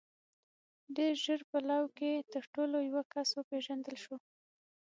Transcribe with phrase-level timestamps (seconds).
[0.95, 4.15] •ډېر ژر په لو کې تر ټولو پوه کس وپېژندل شو.